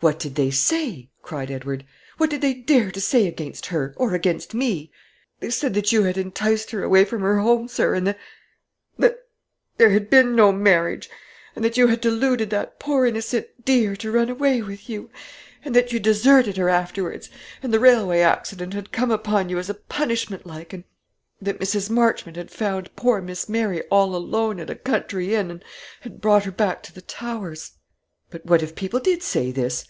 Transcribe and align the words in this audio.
"What 0.00 0.20
did 0.20 0.36
they 0.36 0.52
say?" 0.52 1.10
cried 1.22 1.50
Edward. 1.50 1.84
"What 2.18 2.30
did 2.30 2.40
they 2.40 2.54
dare 2.54 2.92
to 2.92 3.00
say 3.00 3.26
against 3.26 3.66
her 3.66 3.94
or 3.96 4.14
against 4.14 4.54
me?" 4.54 4.92
"They 5.40 5.50
said 5.50 5.74
that 5.74 5.90
you 5.90 6.04
had 6.04 6.16
enticed 6.16 6.70
her 6.70 6.84
away 6.84 7.04
from 7.04 7.20
her 7.22 7.40
home, 7.40 7.66
sir, 7.66 7.94
and 7.94 8.06
that 8.06 8.16
that 8.96 9.18
there 9.76 9.90
had 9.90 10.08
been 10.08 10.36
no 10.36 10.52
marriage; 10.52 11.10
and 11.56 11.64
that 11.64 11.76
you 11.76 11.88
had 11.88 12.00
deluded 12.00 12.48
that 12.50 12.78
poor 12.78 13.06
innocent 13.06 13.48
dear 13.64 13.96
to 13.96 14.12
run 14.12 14.28
away 14.30 14.62
with 14.62 14.88
you; 14.88 15.10
and 15.64 15.74
that 15.74 15.92
you'd 15.92 16.02
deserted 16.04 16.56
her 16.58 16.68
afterwards, 16.68 17.28
and 17.60 17.74
the 17.74 17.80
railway 17.80 18.20
accident 18.20 18.74
had 18.74 18.92
come 18.92 19.10
upon 19.10 19.48
you 19.48 19.58
as 19.58 19.68
a 19.68 19.74
punishment 19.74 20.46
like; 20.46 20.72
and 20.72 20.84
that 21.42 21.58
Mrs. 21.58 21.90
Marchmont 21.90 22.36
had 22.36 22.52
found 22.52 22.94
poor 22.94 23.20
Miss 23.20 23.48
Mary 23.48 23.82
all 23.90 24.14
alone 24.14 24.60
at 24.60 24.70
a 24.70 24.76
country 24.76 25.34
inn, 25.34 25.50
and 25.50 25.64
had 26.02 26.20
brought 26.20 26.44
her 26.44 26.52
back 26.52 26.84
to 26.84 26.92
the 26.94 27.02
Towers." 27.02 27.72
"But 28.30 28.44
what 28.46 28.62
if 28.62 28.76
people 28.76 29.00
did 29.00 29.24
say 29.24 29.50
this?" 29.50 29.86